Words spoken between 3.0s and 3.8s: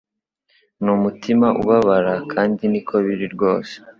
biri rwose